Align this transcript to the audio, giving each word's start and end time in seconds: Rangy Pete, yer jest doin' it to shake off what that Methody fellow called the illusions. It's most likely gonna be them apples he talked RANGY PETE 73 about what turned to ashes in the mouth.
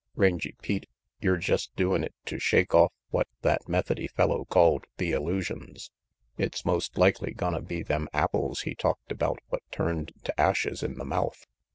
Rangy 0.15 0.55
Pete, 0.63 0.89
yer 1.19 1.37
jest 1.37 1.75
doin' 1.75 2.03
it 2.03 2.15
to 2.25 2.39
shake 2.39 2.73
off 2.73 2.91
what 3.11 3.27
that 3.43 3.69
Methody 3.69 4.07
fellow 4.07 4.45
called 4.45 4.87
the 4.97 5.11
illusions. 5.11 5.91
It's 6.39 6.65
most 6.65 6.97
likely 6.97 7.35
gonna 7.35 7.61
be 7.61 7.83
them 7.83 8.09
apples 8.11 8.61
he 8.61 8.73
talked 8.73 9.11
RANGY 9.11 9.17
PETE 9.19 9.19
73 9.19 9.27
about 9.27 9.39
what 9.49 9.61
turned 9.71 10.11
to 10.23 10.41
ashes 10.41 10.81
in 10.81 10.95
the 10.95 11.05
mouth. 11.05 11.45